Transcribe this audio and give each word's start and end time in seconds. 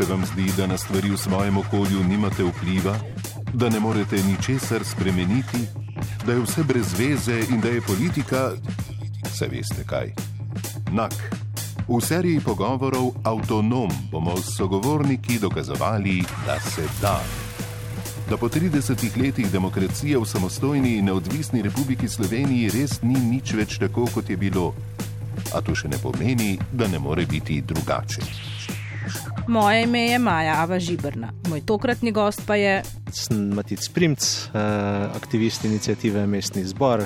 Se 0.00 0.06
vam 0.12 0.24
zdi, 0.26 0.52
da 0.56 0.66
na 0.66 0.78
stvari 0.78 1.10
v 1.10 1.16
svojem 1.16 1.56
okolju 1.56 2.04
nimate 2.08 2.44
vpliva, 2.44 2.94
da 3.52 3.68
ne 3.68 3.80
morete 3.80 4.16
ničesar 4.22 4.84
spremeniti, 4.84 5.58
da 6.26 6.32
je 6.32 6.40
vse 6.40 6.62
brez 6.64 6.94
veze 6.98 7.40
in 7.50 7.60
da 7.60 7.68
je 7.68 7.80
politika, 7.80 8.50
se 9.32 9.48
veste 9.48 9.84
kaj. 9.86 10.12
Nak. 10.92 11.12
V 11.88 12.00
seriji 12.00 12.40
pogovorov 12.40 13.12
Avtonom 13.24 13.90
bomo 14.12 14.36
s 14.40 14.56
sogovorniki 14.56 15.38
dokazovali, 15.38 16.24
da 16.46 16.60
se 16.60 16.88
da. 17.00 17.20
Da 18.30 18.36
po 18.36 18.48
30 18.48 19.22
letih 19.22 19.52
demokracije 19.52 20.18
v 20.18 20.24
samostojni 20.24 20.96
in 20.96 21.04
neodvisni 21.04 21.62
Republiki 21.62 22.08
Sloveniji 22.08 22.70
res 22.70 23.02
ni 23.02 23.20
nič 23.20 23.52
več 23.52 23.78
tako, 23.78 24.08
kot 24.14 24.30
je 24.30 24.36
bilo. 24.36 24.72
A 25.52 25.60
to 25.60 25.74
še 25.74 25.88
ne 25.88 25.98
pomeni, 25.98 26.58
da 26.72 26.88
ne 26.88 26.98
more 26.98 27.26
biti 27.26 27.60
drugače. 27.60 28.79
Moje 29.50 29.82
ime 29.82 30.00
je 30.00 30.18
Maja 30.18 30.62
Ava 30.62 30.78
Žibrna, 30.78 31.32
moj 31.48 31.60
tokratni 31.66 32.12
gost 32.12 32.42
pa 32.46 32.54
je. 32.54 32.82
Sem 33.12 33.48
Matic 33.54 33.88
Primc, 33.88 34.22
aktivist 35.16 35.64
inicijative 35.64 36.22
Mestni 36.26 36.62
zbor, 36.64 37.02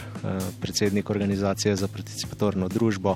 predsednik 0.61 1.11
organizacije 1.11 1.77
za 1.77 1.89
participatorno 1.89 2.69
družbo, 2.69 3.15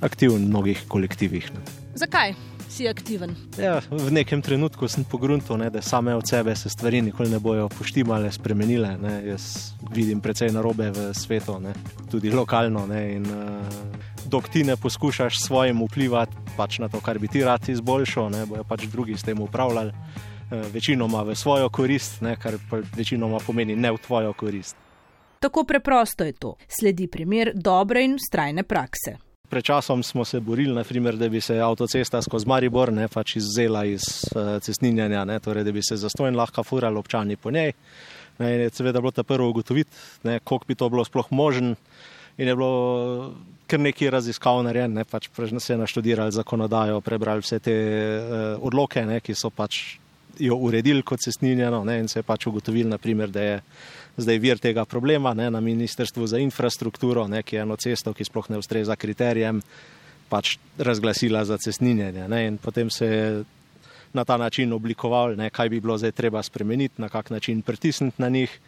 aktiven 0.00 0.46
v 0.46 0.48
mnogih 0.48 0.80
kolektivih. 0.88 1.50
Zakaj 1.94 2.32
si 2.68 2.88
aktiven? 2.88 3.36
Ja, 3.60 3.82
v 3.90 4.08
nekem 4.10 4.40
trenutku 4.42 4.88
sem 4.88 5.04
pogruntil, 5.04 5.60
ne, 5.60 5.68
da 5.70 5.82
same 5.84 6.14
od 6.16 6.24
sebe 6.28 6.56
se 6.56 6.72
stvari 6.72 7.02
nikoli 7.02 7.28
ne 7.30 7.38
bojo 7.38 7.68
poštimale, 7.68 8.32
spremenile. 8.32 8.96
Ne. 8.96 9.20
Jaz 9.28 9.74
vidim 9.92 10.24
precej 10.24 10.56
narobe 10.56 10.88
v 10.90 11.12
svetu, 11.12 11.60
ne, 11.60 11.76
tudi 12.10 12.32
lokalno. 12.32 12.86
Ne, 12.88 13.04
in, 13.12 13.28
uh, 13.28 14.13
dok 14.34 14.48
ti 14.48 14.64
ne 14.64 14.76
poskušaš 14.76 15.34
svojim 15.46 15.82
vplivati 15.86 16.36
pač 16.56 16.78
na 16.78 16.88
to, 16.88 16.98
kar 17.00 17.18
bi 17.18 17.28
ti 17.30 17.44
rad 17.44 17.68
izboljšal, 17.68 18.30
ne 18.34 18.46
bojo 18.50 18.64
pač 18.66 18.88
drugi 18.90 19.14
s 19.14 19.22
tem 19.22 19.38
upravljali, 19.40 19.92
uh, 19.94 20.64
večinoma 20.74 21.22
v 21.22 21.36
svojo 21.38 21.68
korist, 21.70 22.18
ne, 22.22 22.34
kar 22.36 22.58
pa 22.70 22.80
večinoma 22.96 23.38
pomeni 23.46 23.76
ne 23.76 23.92
v 23.94 24.00
tvojo 24.02 24.32
korist. 24.34 24.74
Tako 25.38 25.62
preprosto 25.64 26.24
je 26.26 26.32
to. 26.32 26.56
Sledi 26.66 27.06
primer 27.06 27.52
dobre 27.54 28.02
in 28.02 28.16
strajne 28.18 28.64
prakse. 28.66 29.14
Pred 29.48 29.64
časom 29.64 30.02
smo 30.02 30.24
se 30.24 30.40
borili, 30.40 30.74
naprimer, 30.74 31.14
da 31.16 31.28
bi 31.28 31.40
se 31.40 31.60
avtocesta 31.60 32.22
skozi 32.22 32.48
Maribor 32.48 32.90
ne, 32.92 33.06
pač 33.08 33.36
izvzela 33.36 33.84
iz 33.84 34.02
uh, 34.34 34.56
cestninjanja, 34.62 35.22
ne, 35.30 35.38
torej, 35.38 35.62
da 35.62 35.72
bi 35.72 35.82
se 35.82 36.00
zastojn 36.00 36.34
lahko 36.34 36.64
furali 36.64 36.98
občani 36.98 37.36
po 37.36 37.54
njej. 37.54 37.70
Ne, 38.38 38.54
in 38.54 38.66
je 38.66 38.74
seveda 38.74 38.98
bilo 38.98 39.14
ta 39.14 39.22
prvo 39.22 39.46
ugotoviti, 39.48 39.90
koliko 40.24 40.64
bi 40.66 40.74
to 40.74 40.88
bilo 40.90 41.04
sploh 41.04 41.30
možen. 41.30 41.76
In 42.36 42.48
je 42.48 42.54
bilo 42.56 43.34
kar 43.66 43.80
nekaj 43.80 44.10
raziskav 44.10 44.62
narejen, 44.66 44.92
ne, 44.94 45.04
pač 45.04 45.28
se 45.58 45.72
je 45.72 45.78
naštudirali 45.78 46.32
zakonodajo, 46.32 47.00
prebrali 47.00 47.40
vse 47.40 47.58
te 47.58 47.74
uh, 47.74 48.64
odloke, 48.66 49.04
ne, 49.06 49.20
ki 49.20 49.34
so 49.34 49.50
pač 49.50 49.98
jo 50.38 50.56
uredili 50.56 51.02
kot 51.02 51.20
cestninjeno 51.20 51.84
in 51.94 52.08
se 52.08 52.18
je 52.18 52.22
pač 52.22 52.46
ugotovili, 52.46 52.90
naprimer, 52.90 53.30
da 53.30 53.40
je 53.42 53.60
zdaj 54.16 54.38
vir 54.38 54.58
tega 54.58 54.84
problema 54.84 55.34
ne, 55.34 55.50
na 55.50 55.60
Ministrstvu 55.60 56.26
za 56.26 56.38
infrastrukturo, 56.38 57.26
ne, 57.28 57.42
ki 57.42 57.56
je 57.56 57.62
eno 57.62 57.76
cesto, 57.76 58.12
ki 58.12 58.24
sploh 58.24 58.50
ne 58.50 58.58
ustreza 58.58 58.96
kriterijem, 58.96 59.62
pač 60.28 60.56
razglasila 60.78 61.44
za 61.44 61.58
cestninjenje. 61.58 62.28
Ne, 62.28 62.46
in 62.46 62.58
potem 62.58 62.90
se 62.90 63.06
je 63.06 63.44
na 64.14 64.24
ta 64.24 64.36
način 64.36 64.72
oblikoval, 64.72 65.36
ne, 65.36 65.50
kaj 65.50 65.68
bi 65.68 65.80
bilo 65.80 65.98
zdaj 65.98 66.12
treba 66.12 66.42
spremeniti, 66.42 67.02
na 67.02 67.08
kak 67.08 67.30
način 67.30 67.62
pritisniti 67.62 68.22
na 68.22 68.28
njih. 68.28 68.60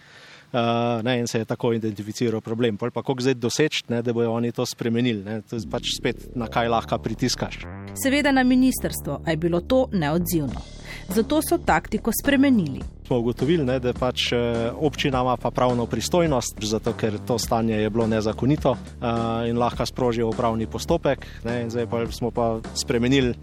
Uh, 0.52 1.02
ne, 1.02 1.18
in 1.18 1.26
se 1.26 1.38
je 1.38 1.44
tako 1.44 1.72
identificiral 1.72 2.40
problem. 2.40 2.76
Pol 2.76 2.90
pa 2.90 3.02
kako 3.02 3.20
zdaj 3.20 3.34
doseči, 3.34 3.82
ne, 3.88 4.02
da 4.02 4.12
bojo 4.12 4.32
oni 4.32 4.52
to 4.52 4.66
spremenili. 4.66 5.24
Ne, 5.24 5.40
to 5.42 5.56
je 5.56 5.66
pač 5.70 5.90
spet 5.98 6.28
na 6.36 6.46
kaj 6.46 6.68
lahko 6.68 6.98
pritiskaš. 6.98 7.64
Seveda 8.02 8.32
na 8.32 8.44
ministrstvo, 8.44 9.20
a 9.26 9.30
je 9.30 9.36
bilo 9.36 9.60
to 9.60 9.88
neodzivno. 9.92 10.75
Zato 11.08 11.40
so 11.42 11.58
taktiko 11.58 12.10
spremenili. 12.22 12.80
Smo 13.06 13.18
ugotovili, 13.18 13.64
ne, 13.64 13.78
da 13.78 13.92
pač 13.94 14.32
občina 14.74 15.20
ima 15.22 15.36
pa 15.36 15.50
pravno 15.50 15.86
pristojnost, 15.86 16.58
zato 16.62 16.92
ker 16.92 17.18
to 17.26 17.38
stanje 17.38 17.76
je 17.76 17.90
bilo 17.90 18.06
nezakonito 18.06 18.70
uh, 18.70 18.78
in 19.48 19.58
lahko 19.58 19.86
sprožijo 19.86 20.28
upravni 20.28 20.66
postopek. 20.66 21.26
Ne, 21.44 21.70
zdaj 21.70 21.86
pa 21.86 22.02
smo 22.10 22.30
pa 22.30 22.58
spremenili 22.74 23.34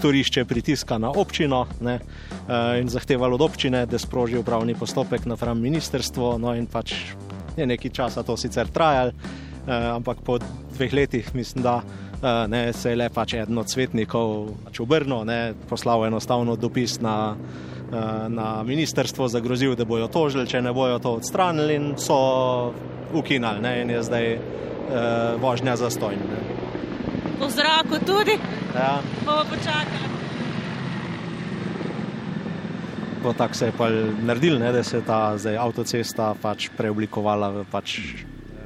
turišče 0.00 0.44
pritiska 0.44 0.98
na 0.98 1.10
občino 1.10 1.66
ne, 1.80 2.00
uh, 2.02 2.80
in 2.80 2.88
zahtevali 2.88 3.34
od 3.34 3.40
občine, 3.40 3.86
da 3.86 3.98
sproži 3.98 4.38
upravni 4.38 4.74
postopek 4.74 5.26
na 5.26 5.36
fram 5.36 5.60
ministrstvo. 5.60 6.38
No 6.38 6.54
in 6.54 6.66
pač 6.66 6.94
je 7.56 7.66
nekaj 7.66 7.90
časa 7.90 8.22
to 8.22 8.36
sicer 8.36 8.66
trajalo, 8.66 9.12
uh, 9.14 9.94
ampak 9.94 10.24
po 10.26 10.38
dveh 10.74 10.92
letih 10.92 11.34
mislim, 11.34 11.62
da. 11.62 11.82
Ne, 12.22 12.72
se 12.72 12.90
je 12.90 12.96
le 12.96 13.08
pač 13.10 13.34
eden 13.34 13.58
od 13.58 13.70
svetnikov 13.70 14.52
pač 14.62 14.78
obrnil, 14.84 15.26
poslal 15.66 16.06
enostavno 16.06 16.54
dopis 16.56 17.00
na, 17.02 17.34
na 18.30 18.62
ministrstvo, 18.62 19.26
zagrozil, 19.28 19.74
da 19.74 19.84
bojo 19.84 20.06
tožili, 20.06 20.46
če 20.46 20.62
ne 20.62 20.70
bojo 20.72 21.00
to 21.02 21.16
odstranili, 21.18 21.74
in 21.74 21.88
so 21.98 22.70
ukinali, 23.12 23.60
ne, 23.60 23.74
in 23.82 23.90
je 23.90 24.02
zdaj 24.06 24.26
uh, 24.36 25.42
vožnja 25.42 25.76
za 25.76 25.90
stojn. 25.90 26.22
Po 27.42 27.50
zraku 27.50 27.98
tudi? 28.06 28.38
Ja. 28.74 29.02
Bomo 29.26 29.42
počakali. 29.50 30.10
Tako 33.38 33.54
se 33.54 33.66
je 33.66 33.72
pa 33.78 33.88
naredil, 34.22 34.58
ne, 34.58 34.72
da 34.72 34.82
se 34.82 34.96
je 34.96 35.04
ta 35.06 35.38
zdaj, 35.38 35.56
avtocesta 35.56 36.34
pač 36.42 36.70
preoblikovala 36.76 37.50
v 37.50 37.64
pač 37.70 37.98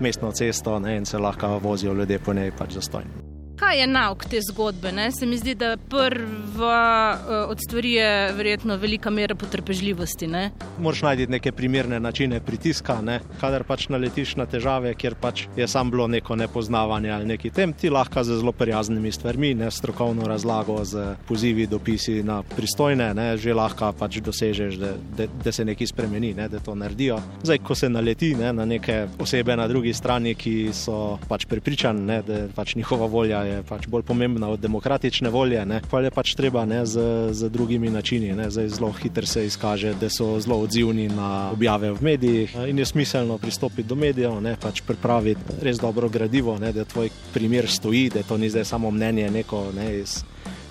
mestno 0.01 0.33
cesto 0.33 0.79
ne, 0.81 0.97
in 0.97 1.05
se 1.05 1.19
lahko 1.19 1.59
vozijo 1.59 1.93
ljudje 1.93 2.19
po 2.19 2.35
njej 2.35 2.53
pač 2.57 2.73
za 2.73 2.81
stojn. 2.81 3.26
Kaj 3.67 3.81
je 3.81 3.87
nauk 3.91 4.25
te 4.31 4.39
zgodbe? 4.47 4.93
Ne? 4.95 5.09
Se 5.11 5.27
mi 5.27 5.35
zdi, 5.39 5.57
da 5.59 5.73
prva 5.77 7.19
uh, 7.19 7.51
od 7.51 7.59
stvari 7.59 7.93
je 7.93 8.33
verjetno 8.33 8.77
velika 8.77 9.11
mera 9.11 9.35
potrpežljivosti. 9.35 10.27
Ne? 10.27 10.51
Moraš 10.79 11.03
najti 11.03 11.27
neke 11.27 11.53
primerne 11.53 11.99
načine 12.01 12.39
pritiska, 12.41 13.01
ne? 13.03 13.17
kadar 13.41 13.65
pač 13.67 13.89
naletiš 13.91 14.37
na 14.39 14.47
težave, 14.47 14.93
kjer 14.95 15.17
pač 15.19 15.49
je 15.57 15.67
sam 15.69 15.91
bilo 15.91 16.07
neko 16.07 16.37
nepoznavanje 16.37 17.11
ali 17.11 17.27
neki 17.27 17.51
tem, 17.51 17.73
ti 17.73 17.91
lahko 17.91 18.23
z 18.23 18.37
zelo 18.39 18.53
prijaznimi 18.53 19.13
stvarmi, 19.13 19.51
ne 19.55 19.71
strokovno 19.71 20.29
razlago, 20.31 20.79
z 20.85 21.17
pozivi, 21.27 21.67
dopisi 21.67 22.23
na 22.23 22.43
pristojne, 22.47 23.11
ne? 23.19 23.27
že 23.37 23.55
lahko 23.55 23.91
pač 23.99 24.21
dosežeš, 24.23 24.79
da, 24.79 24.93
da, 25.19 25.27
da 25.43 25.53
se 25.53 25.67
nekaj 25.67 25.91
spremeni, 25.91 26.35
ne? 26.39 26.47
da 26.49 26.63
to 26.63 26.79
naredijo. 26.79 27.19
Zdaj, 27.43 27.65
ko 27.67 27.75
se 27.75 27.91
naleti 27.91 28.31
ne? 28.39 28.53
na 28.53 28.65
neke 28.65 29.09
osebe 29.19 29.59
na 29.59 29.67
drugi 29.67 29.95
strani, 29.95 30.39
ki 30.39 30.71
so 30.71 31.19
pač 31.27 31.51
pripričani, 31.51 32.23
da 32.23 32.41
pač 32.55 32.79
njihova 32.79 33.11
volja 33.11 33.43
je 33.43 33.56
pač 33.63 33.87
bolj 33.87 34.03
pomembna 34.03 34.49
od 34.49 34.61
demokratične 34.61 35.31
volje, 35.31 35.63
pa 35.91 36.01
je 36.01 36.11
pač 36.11 36.35
treba 36.35 36.65
ne, 36.65 36.85
z, 36.87 37.01
z 37.33 37.51
drugimi 37.51 37.91
načini. 37.91 38.33
Ne. 38.37 38.51
Zdaj 38.51 38.69
zelo 38.69 38.93
hitro 38.93 39.27
se 39.27 39.47
izkaže, 39.47 39.95
da 40.01 40.11
so 40.11 40.41
zelo 40.41 40.61
odzivni 40.61 41.09
na 41.09 41.51
objave 41.53 41.93
v 41.93 42.03
medijih 42.03 42.57
in 42.69 42.79
je 42.79 42.87
smiselno 42.87 43.39
pristopiti 43.39 43.89
do 43.89 43.95
medijev, 43.95 44.41
ne, 44.41 44.57
pač 44.61 44.83
pripraviti 44.87 45.61
res 45.63 45.81
dobro 45.81 46.09
gradivo, 46.09 46.59
ne, 46.59 46.73
da 46.73 46.85
tvoj 46.85 47.11
primer 47.35 47.69
stoji, 47.71 48.11
da 48.15 48.23
to 48.23 48.37
ni 48.37 48.51
zdaj 48.51 48.65
samo 48.65 48.91
mnenje 48.91 49.31
neko 49.31 49.71
ne, 49.77 49.91
iz 50.01 50.23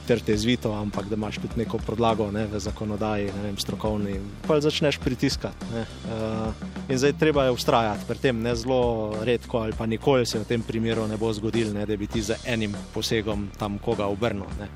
trte 0.07 0.37
zvito, 0.37 0.71
ampak 0.73 1.09
da 1.09 1.15
imaš 1.15 1.35
tudi 1.35 1.57
neko 1.57 1.77
podlago 1.77 2.31
ne, 2.31 2.45
v 2.47 2.59
zakonodaji, 2.59 3.25
ne 3.25 3.41
vem, 3.43 3.57
strokovni. 3.57 4.19
Pa 4.47 4.59
začneš 4.61 4.97
pritiskati. 5.01 5.65
Ne, 5.73 5.81
uh, 5.81 6.53
in 6.89 6.97
zdaj 6.97 7.13
treba 7.19 7.45
je 7.45 7.51
ustrajati 7.51 8.05
pri 8.07 8.17
tem, 8.17 8.41
ne 8.41 8.55
zelo 8.55 9.15
redko 9.25 9.57
ali 9.65 9.73
pa 9.77 9.85
nikoli 9.85 10.25
se 10.25 10.39
v 10.39 10.45
tem 10.45 10.61
primeru 10.61 11.07
ne 11.07 11.17
bo 11.17 11.33
zgodil, 11.33 11.73
ne, 11.73 11.85
da 11.85 11.97
bi 11.97 12.07
ti 12.07 12.21
z 12.21 12.37
enim 12.45 12.75
posegom 12.93 13.49
tam 13.57 13.77
koga 13.77 14.05
obrnil. 14.05 14.49
Ne. 14.59 14.69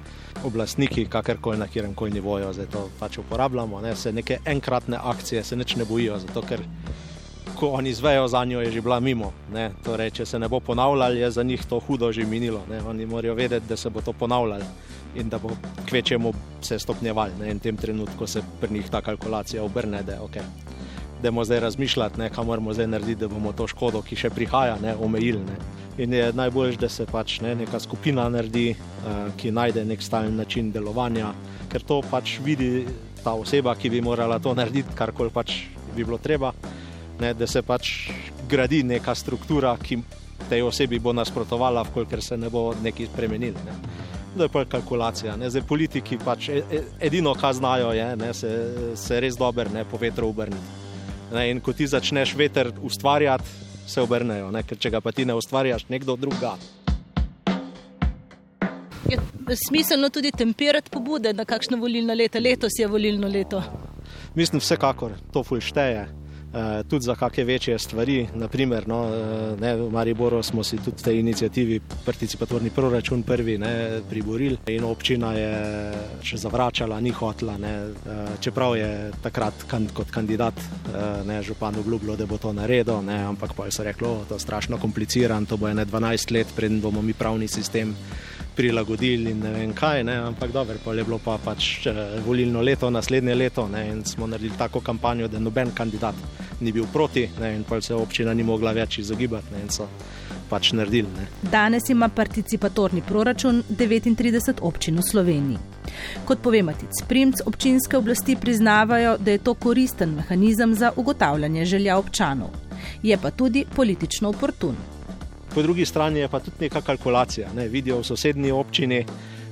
Oblastniki, 0.43 1.05
kakorkoli 1.05 1.57
na 1.57 1.67
kjerem 1.67 1.93
koli 1.93 2.11
nivoju, 2.11 2.53
zdaj 2.53 2.71
to 2.71 2.89
pač 2.99 3.17
uporabljamo, 3.17 3.81
ne, 3.81 3.95
se 3.95 4.11
neke 4.11 4.39
enkratne 4.45 4.97
akcije 4.97 5.43
se 5.43 5.55
neč 5.55 5.75
ne 5.75 5.85
bojijo, 5.85 6.19
zato 6.19 6.41
ker 6.41 6.63
ko 7.59 7.73
oni 7.75 7.89
izvejo 7.89 8.27
za 8.27 8.45
njo, 8.45 8.61
je 8.61 8.71
že 8.71 8.81
bila 8.81 8.99
mimo. 8.99 9.33
Torej, 9.83 10.11
če 10.11 10.25
se 10.25 10.39
ne 10.39 10.47
bo 10.47 10.59
ponavljalo, 10.59 11.13
je 11.13 11.31
za 11.31 11.43
njih 11.43 11.65
to 11.65 11.79
hudo 11.79 12.11
že 12.11 12.25
minilo. 12.25 12.61
Ne. 12.69 12.79
Oni 12.87 13.05
morajo 13.05 13.35
vedeti, 13.35 13.67
da 13.69 13.77
se 13.77 13.89
bo 13.89 14.01
to 14.01 14.13
ponavljalo 14.13 14.63
in 15.15 15.29
da 15.29 15.39
bo 15.39 15.49
kvečemu 15.89 16.33
se 16.61 16.79
stopnjeval. 16.79 17.29
Ne, 17.39 17.51
in 17.51 17.57
v 17.57 17.61
tem 17.61 17.77
trenutku 17.77 18.27
se 18.27 18.41
pri 18.61 18.73
njih 18.73 18.89
ta 18.89 19.01
kalkulacija 19.01 19.63
obrne, 19.63 20.03
da 20.03 20.13
je 20.13 20.19
ok. 20.19 20.37
Moramo 21.23 21.43
zdaj 21.45 21.59
razmišljati, 21.59 22.19
ne, 22.19 22.29
kaj 22.29 22.45
moramo 22.45 22.73
zdaj 22.73 22.87
narediti, 22.87 23.19
da 23.19 23.27
bomo 23.27 23.51
to 23.53 23.67
škodo, 23.67 24.01
ki 24.01 24.15
še 24.15 24.29
prihaja, 24.29 24.77
ne, 24.81 24.95
omejili. 24.95 25.41
Ne. 25.43 25.57
In 25.97 26.13
je 26.13 26.31
najbolj, 26.33 26.77
da 26.79 26.89
se 26.89 27.05
pač 27.05 27.41
ne, 27.43 27.55
neka 27.55 27.79
skupina 27.79 28.29
naredi, 28.29 28.71
uh, 28.71 29.27
ki 29.37 29.51
najde 29.51 29.83
nek 29.85 30.01
stalen 30.01 30.37
način 30.39 30.71
delovanja, 30.71 31.33
ker 31.69 31.83
to 31.83 31.99
pač 32.11 32.37
vidi 32.39 32.85
ta 33.23 33.33
oseba, 33.35 33.75
ki 33.75 33.89
bi 33.89 34.01
morala 34.01 34.39
to 34.39 34.53
narediti, 34.55 34.95
karkoli 34.95 35.29
pač 35.29 35.57
bi 35.95 36.05
bilo 36.05 36.17
treba. 36.17 36.53
Ne, 37.19 37.33
da 37.33 37.47
se 37.47 37.61
pač 37.61 38.11
gradi 38.47 38.83
neka 38.83 39.15
struktura, 39.15 39.75
ki 39.75 39.99
tej 40.49 40.63
osebi 40.63 40.99
bo 41.03 41.11
nasprotovala, 41.13 41.83
ker 42.09 42.23
se 42.23 42.37
ne 42.37 42.49
bo 42.49 42.71
nekaj 42.79 43.11
spremenil. 43.11 43.59
Ne 43.67 44.07
da 44.35 44.43
je 44.43 44.49
pa 44.49 44.65
kalkulacija. 44.65 45.35
Ne? 45.37 45.49
Zdaj 45.49 45.61
politiki 45.67 46.17
pač 46.25 46.49
e, 46.49 46.61
e, 46.71 46.81
edino, 46.99 47.33
kar 47.33 47.53
znajo, 47.53 47.91
je, 47.93 48.15
ne, 48.15 48.33
se, 48.33 48.51
se 48.95 49.19
res 49.19 49.37
dobro 49.37 49.69
ne 49.73 49.85
po 49.85 49.97
vetru 49.97 50.29
obrniti. 50.29 50.77
In 51.49 51.61
ko 51.61 51.73
ti 51.73 51.87
začneš 51.87 52.33
veter 52.35 52.71
ustvarjati, 52.81 53.45
se 53.87 54.01
obrnejo, 54.01 54.51
ne? 54.51 54.63
ker 54.63 54.77
če 54.77 54.89
ga 54.93 55.01
pa 55.01 55.11
ti 55.11 55.25
ne 55.25 55.35
ustvarjaš, 55.37 55.87
nekdo 55.89 56.15
druga. 56.15 56.55
Je 59.09 59.17
smiselno 59.67 60.09
tudi 60.09 60.31
tempirati 60.31 60.91
pobude 60.93 61.33
na 61.33 61.45
kakšno 61.45 61.77
volilno 61.77 62.13
leto, 62.13 62.39
letos 62.39 62.77
je 62.79 62.87
volilno 62.87 63.27
leto. 63.27 63.63
Mislim, 64.35 64.61
vsekakor 64.61 65.15
to 65.33 65.43
fulšteje. 65.43 66.07
Eh, 66.53 66.83
tudi 66.89 67.05
za 67.05 67.15
kakšne 67.15 67.43
večje 67.43 67.79
stvari. 67.79 68.27
Naprimer, 68.33 68.87
no, 68.87 69.05
eh, 69.05 69.61
ne, 69.61 69.75
v 69.75 69.91
Mariboru 69.91 70.43
smo 70.43 70.63
si 70.63 70.77
tudi 70.77 70.97
v 70.97 71.03
tej 71.03 71.19
inicijativi 71.19 71.79
participatorni 72.05 72.69
proračun 72.69 73.23
prvi 73.23 73.57
ne, 73.57 74.01
priborili 74.09 74.57
in 74.65 74.83
občina 74.83 75.33
je 75.37 75.53
še 76.25 76.37
zavračala, 76.37 76.99
ni 76.99 77.11
hotla. 77.13 77.57
Ne, 77.57 77.73
eh, 77.93 78.25
čeprav 78.41 78.77
je 78.77 79.11
takrat 79.21 79.53
kot 79.93 80.09
kandidat 80.09 80.57
ne, 81.25 81.43
župan 81.43 81.75
obljubljal, 81.75 82.17
da 82.17 82.25
bo 82.25 82.37
to 82.37 82.53
naredil, 82.53 83.03
ne, 83.05 83.21
ampak 83.29 83.53
pa 83.53 83.65
je 83.65 83.71
se 83.71 83.83
reklo, 83.83 84.15
da 84.15 84.21
je 84.21 84.29
to 84.29 84.39
strašno 84.39 84.77
komplicirano, 84.77 85.45
to 85.45 85.57
bo 85.57 85.69
ene 85.69 85.85
12 85.85 86.31
let, 86.31 86.47
preden 86.55 86.81
bomo 86.81 87.01
mi 87.01 87.13
pravni 87.13 87.47
sistem 87.47 87.93
prilagodili 88.59 89.31
in 89.31 89.39
ne 89.39 89.53
vem 89.53 89.73
kaj, 89.73 90.03
ne, 90.03 90.17
ampak 90.27 90.51
dobro, 90.51 90.75
pa 90.83 90.93
je 90.93 91.03
bilo 91.07 91.19
pa 91.23 91.37
pač 91.39 91.87
eh, 91.87 91.99
volilno 92.25 92.59
leto, 92.61 92.89
naslednje 92.91 93.35
leto 93.35 93.67
ne, 93.71 93.85
in 93.87 94.01
smo 94.05 94.27
naredili 94.27 94.57
tako 94.57 94.81
kampanjo, 94.83 95.29
da 95.31 95.39
noben 95.39 95.71
kandidat 95.75 96.15
ni 96.59 96.73
bil 96.75 96.89
proti 96.93 97.23
ne, 97.39 97.53
in 97.55 97.63
pa 97.63 97.79
se 97.81 97.95
občina 97.95 98.33
ni 98.33 98.43
mogla 98.43 98.75
več 98.75 98.99
izogibati 98.99 99.55
ne, 99.55 99.63
in 99.63 99.71
so 99.71 99.87
pač 100.49 100.73
naredili. 100.75 101.07
Ne. 101.15 101.29
Danes 101.51 101.87
ima 101.89 102.09
participatorni 102.09 103.05
proračun 103.07 103.63
39 103.69 104.59
občin 104.61 104.99
v 104.99 105.07
Sloveniji. 105.07 105.57
Kot 106.27 106.43
pove 106.43 106.63
Matic 106.63 107.03
Primc, 107.07 107.45
občinske 107.45 107.97
oblasti 107.97 108.35
priznavajo, 108.35 109.15
da 109.17 109.31
je 109.31 109.45
to 109.45 109.53
koristen 109.53 110.19
mehanizem 110.19 110.75
za 110.75 110.91
ugotavljanje 110.95 111.65
želja 111.65 111.97
občanov. 111.97 112.49
Je 113.03 113.17
pa 113.17 113.31
tudi 113.31 113.65
politično 113.75 114.35
oportun 114.35 114.98
po 115.53 115.61
drugi 115.61 115.85
strani 115.85 116.19
je 116.19 116.27
pa 116.27 116.39
tudi 116.39 116.55
neka 116.59 116.81
kalkulacija. 116.81 117.49
Ne? 117.55 117.67
Vidijo 117.67 117.99
v 117.99 118.03
sosednji 118.03 118.51
občini, 118.51 119.05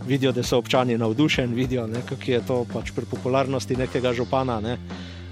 vidijo, 0.06 0.32
da 0.32 0.44
so 0.44 0.58
občani 0.58 0.98
navdušeni, 0.98 1.56
vidijo, 1.56 1.88
kako 2.10 2.32
je 2.32 2.42
to 2.48 2.66
pač 2.74 2.92
pri 2.96 3.06
popularnosti 3.06 3.76
nekega 3.76 4.14
župana 4.14 4.60
ne? 4.62 4.78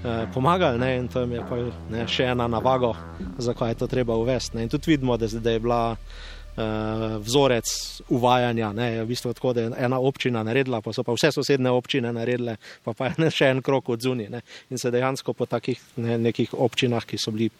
e, 0.04 0.26
pomagalo. 0.34 0.84
In 0.86 1.08
to 1.08 1.20
je 1.20 1.42
pa 1.48 1.58
ne, 1.90 2.06
še 2.08 2.32
ena 2.32 2.48
navaga, 2.48 2.92
zakaj 3.38 3.70
je 3.70 3.74
to 3.74 3.86
treba 3.86 4.16
uvesti. 4.16 4.56
Ne? 4.56 4.62
In 4.62 4.68
tudi 4.68 4.90
vidimo, 4.90 5.16
da, 5.16 5.26
da 5.26 5.50
je 5.50 5.60
bila. 5.60 5.82
Uh, 6.56 7.20
vzorec 7.20 7.68
uvajanja, 8.08 8.70
ne, 8.72 9.02
v 9.04 9.06
bistvu 9.10 9.34
tako, 9.36 9.52
da 9.52 9.60
je 9.60 9.72
ena 9.76 9.98
občina 10.00 10.40
naredila, 10.40 10.80
pa 10.80 10.94
so 10.96 11.02
pa 11.04 11.12
vse 11.12 11.28
sosedne 11.28 11.68
občine 11.68 12.08
naredile, 12.16 12.54
pa, 12.80 12.94
pa 12.96 13.10
je 13.12 13.28
še 13.28 13.50
en 13.52 13.60
krok 13.60 13.90
od 13.92 14.00
zunaj. 14.00 14.40
In 14.72 14.80
se 14.80 14.88
dejansko 14.90 15.34
po 15.36 15.44
takih 15.44 15.76
ne, 16.00 16.16
nekih 16.16 16.54
občinah, 16.56 17.04
ki 17.04 17.20
so 17.20 17.34
bili 17.36 17.50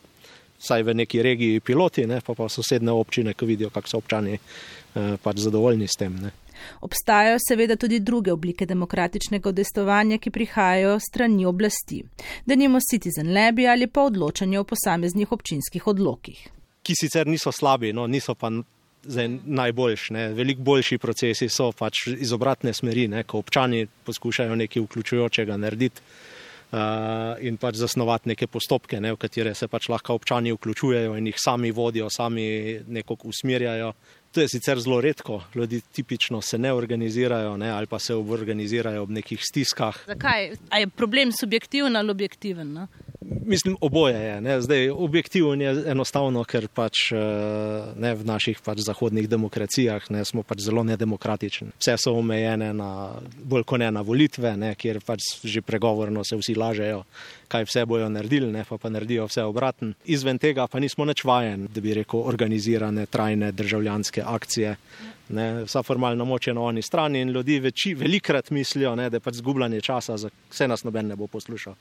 vsaj 0.59 0.83
v 0.83 0.95
neki 0.95 1.23
regiji 1.23 1.61
piloti, 1.61 2.07
ne, 2.07 2.21
pa 2.21 2.35
pa 2.35 2.49
sosedne 2.49 2.93
občine, 2.93 3.35
ki 3.35 3.47
vidijo, 3.47 3.71
kako 3.71 3.89
so 3.89 4.01
občani 4.03 4.35
eh, 4.35 5.17
pač 5.23 5.45
zadovoljni 5.45 5.89
s 5.89 5.99
tem. 5.99 6.19
Ne. 6.23 6.33
Obstajajo 6.81 7.39
seveda 7.49 7.77
tudi 7.77 8.01
druge 8.01 8.33
oblike 8.33 8.67
demokratičnega 8.67 9.49
odestovanja, 9.49 10.19
ki 10.19 10.31
prihajajo 10.31 10.99
strani 11.01 11.47
oblasti, 11.47 12.03
da 12.47 12.57
nimo 12.57 12.81
citizen 12.81 13.33
lebi 13.33 13.69
ali 13.69 13.87
pa 13.87 14.03
odločanje 14.03 14.61
o 14.61 14.65
posameznih 14.65 15.33
občinskih 15.33 15.87
odlokih. 15.87 16.49
Ki 16.83 16.95
sicer 16.95 17.27
niso 17.27 17.53
slabi, 17.53 17.93
no, 17.93 18.07
niso 18.07 18.35
pa 18.35 18.51
najboljši. 19.45 20.15
Veliko 20.35 20.63
boljši 20.63 20.99
procesi 20.99 21.49
so 21.49 21.71
pač 21.73 22.07
iz 22.07 22.33
obratne 22.33 22.73
smeri, 22.75 23.09
ne, 23.09 23.23
ko 23.23 23.39
občani 23.39 23.87
poskušajo 24.05 24.57
nekaj 24.57 24.83
vključujočega 24.83 25.57
narediti. 25.57 26.01
Uh, 26.67 27.39
in 27.47 27.61
pač 27.63 27.77
zasnovati 27.79 28.33
neke 28.33 28.49
postopke, 28.51 28.99
ne, 29.01 29.13
v 29.15 29.21
katere 29.23 29.53
se 29.55 29.69
pač 29.71 29.87
lahko 29.89 30.17
občani 30.19 30.51
vključujejo 30.51 31.13
in 31.15 31.29
jih 31.31 31.39
sami 31.39 31.71
vodijo, 31.71 32.09
sami 32.11 32.47
nekako 32.91 33.31
usmerjajo. 33.31 33.93
To 34.35 34.43
je 34.43 34.49
sicer 34.51 34.81
zelo 34.83 34.99
redko, 35.01 35.39
ljudje 35.55 35.81
tipično 35.95 36.43
se 36.43 36.59
ne 36.59 36.73
organizirajo 36.75 37.55
ne, 37.57 37.71
ali 37.71 37.87
pa 37.87 37.99
se 38.03 38.15
organizirajo 38.15 39.07
ob 39.07 39.15
nekih 39.15 39.41
stiskah. 39.41 40.03
Zakaj? 40.07 40.51
A 40.71 40.83
je 40.83 40.89
problem 40.91 41.31
subjektiven 41.33 41.97
ali 41.97 42.11
objektiven? 42.11 42.73
No? 42.73 42.89
Mislim, 43.47 43.77
oboje 43.81 44.15
je. 44.15 44.41
Ne. 44.41 44.61
Zdaj, 44.61 44.91
objektivno 44.91 45.55
je 45.55 45.91
enostavno, 45.91 46.43
ker 46.45 46.67
pač 46.69 47.13
eh, 47.15 47.19
ne, 47.95 48.11
v 48.19 48.27
naših 48.27 48.59
pač 48.65 48.83
zahodnih 48.83 49.29
demokracijah 49.31 50.11
ne, 50.11 50.25
smo 50.27 50.43
pač 50.43 50.65
zelo 50.67 50.83
nedemokratični. 50.83 51.71
Vse 51.79 51.95
so 52.03 52.17
omejene 52.19 52.73
na 52.75 52.91
bolj 53.39 53.63
kot 53.63 53.81
ne 53.85 53.93
na 53.95 54.03
volitve, 54.03 54.57
ne, 54.59 54.75
kjer 54.75 54.99
pač 55.07 55.31
že 55.47 55.63
pregovorno 55.63 56.25
se 56.27 56.37
vsi 56.37 56.57
lažejo, 56.59 57.05
kaj 57.49 57.69
vse 57.69 57.85
bojo 57.87 58.09
naredili, 58.11 58.51
ne, 58.51 58.65
pa, 58.67 58.81
pa 58.83 58.91
naredijo 58.91 59.29
vse 59.31 59.47
obratno. 59.47 59.95
Izven 60.11 60.43
tega 60.43 60.67
pa 60.67 60.83
nismo 60.83 61.07
več 61.07 61.23
vajeni, 61.23 61.71
da 61.71 61.85
bi 61.85 61.95
rekel, 62.03 62.27
organizirane 62.27 63.07
trajne 63.07 63.53
državljanske 63.55 64.27
akcije. 64.27 64.75
Ne, 65.29 65.47
vsa 65.67 65.83
formalna 65.83 66.25
moč 66.25 66.47
je 66.47 66.55
na 66.55 66.63
oni 66.63 66.83
strani 66.83 67.21
in 67.21 67.31
ljudi 67.35 67.59
veči, 67.61 67.95
velikrat 67.99 68.51
mislijo, 68.51 68.95
ne, 68.95 69.09
da 69.11 69.19
je 69.19 69.25
pač 69.25 69.41
zgubljanje 69.41 69.81
časa, 69.83 70.19
vse 70.51 70.69
nas 70.71 70.85
noben 70.87 71.09
ne 71.11 71.17
bo 71.19 71.27
poslušal. 71.27 71.75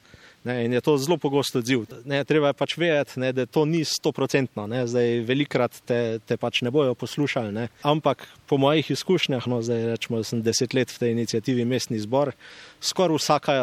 Ne, 0.45 0.65
in 0.65 0.73
je 0.73 0.81
to 0.81 0.97
zelo 0.97 1.17
pogosto 1.17 1.54
odziv. 1.55 1.85
Ne, 2.05 2.23
treba 2.27 2.51
je 2.51 2.57
pač 2.57 2.77
vedeti, 2.77 3.19
ne, 3.19 3.31
da 3.33 3.45
to 3.45 3.65
ni 3.65 3.83
stoprocentno. 3.85 4.67
Zdaj, 4.87 5.19
velikrat 5.27 5.81
te, 5.85 6.19
te 6.25 6.37
pač 6.37 6.61
ne 6.65 6.71
bojo 6.71 6.95
poslušali. 6.95 7.51
Ne. 7.55 7.67
Ampak 7.83 8.27
po 8.49 8.57
mojih 8.61 8.91
izkušnjah, 8.91 9.47
no, 9.51 9.61
zdaj 9.65 9.85
rečemo, 9.95 10.21
da 10.21 10.29
sem 10.29 10.43
deset 10.45 10.73
let 10.73 10.91
v 10.91 11.03
tej 11.03 11.15
inicijativi 11.17 11.65
Mestni 11.65 11.99
zbor, 11.99 12.33
skoraj 12.81 13.21
vsaka, 13.21 13.59